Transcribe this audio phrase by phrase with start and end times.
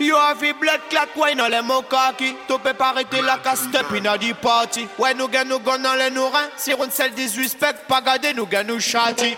[0.00, 3.86] You have a blood clot wine on les mocaки Tu peux pas arrêter la casse-tête
[4.06, 4.86] a the party.
[4.96, 6.48] Ouais nous gagne nous gon dans les nourrins.
[6.56, 9.36] Si on celle des respect pas garder nous gagne nous châti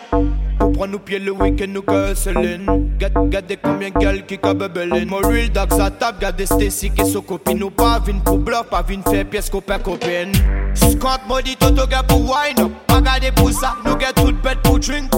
[0.59, 2.67] Pour prendre nos pieds le week-end nous que Céline
[2.99, 7.23] Gade combien gal qui ka bebelin Mon real dogs à table gade Stacy qui so
[7.23, 7.59] copine.
[7.59, 10.33] Nous pas vin pour bluff pas vin faire pièce copain copine.
[10.75, 12.73] Scott modi toto gars pour wine up.
[12.87, 15.11] Pas garder pour ça nous get tout bête pour drink.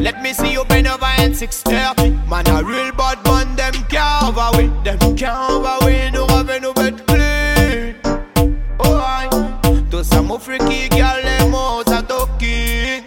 [0.00, 3.18] Let me see you bend over and 630 Man a real bad
[5.78, 7.94] overwin Nous nous bête clean.
[8.84, 9.28] Oh aïe
[9.90, 13.02] Tout ça freaky girl les mots ça talking.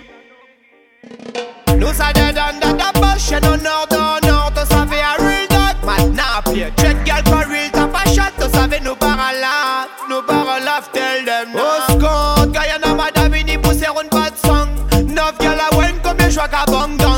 [1.78, 5.16] Nous ça dead under the bush And no nord no nord Tout ça fait a
[5.24, 5.76] real dog.
[5.84, 9.88] Maintenant play Check girl for real T'as pas shot Tout ça fait nous barre là
[10.10, 10.22] Nous
[10.94, 14.70] Tell them Oh Scott Guyana madame pousse un bad song.
[15.08, 17.11] Neuf gal a wen comme je ka bang down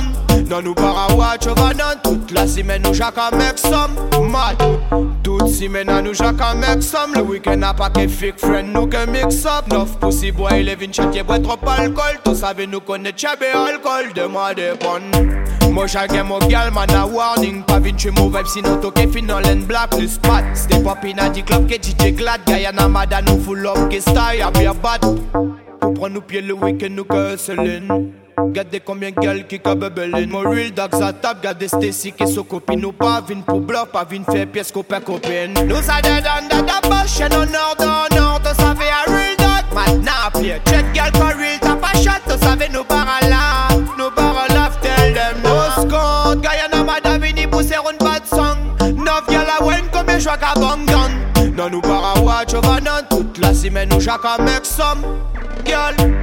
[0.53, 3.95] Non nous para watch over none Toute la semaine nous jacka make some
[4.30, 4.55] Mad
[5.23, 8.85] Toute semaine à nous jacka make some Le week-end a pas que fake friend nous
[8.85, 12.20] que mix up Neuf pussy boy est vin chat boit trop alcool.
[12.24, 15.71] Tout savez nous connaît chabé alcool De moi des bonnes.
[15.71, 17.63] Moi chacun mon gal man a warning.
[17.63, 21.18] Pas vin chez mon vibe sinon toke fin dans l'en blacklist Pat Step up in
[21.18, 22.41] a the club que DJ glad.
[22.46, 25.01] Guyana mad nous full up que style a be a bad.
[25.81, 28.13] Pour prendre nos pieds le week-end, nous que Céline.
[28.37, 32.43] Gade konbyen gel ki ka bebelen Mo real dogs a tap Gade Stacy ki sou
[32.43, 36.49] kopi Nou pa vin pou blok Pa vin fe piyes kope kopen Nou sa dedan
[36.49, 39.70] da da bashe Nou nor do nor To save a real dog.
[39.77, 43.70] Mat na plye Chet gel pa real tap a shot To save nou para la
[43.99, 45.37] Nou para laf tel dem.
[45.45, 48.73] Nou skot Guyana mada vini puse run bad song.
[48.97, 51.21] Nov gel a wen konbyen jwa ka bong gang
[51.53, 55.05] Nan nou para watch over nan Tout la simen nou jaka mek som
[55.68, 56.23] Gel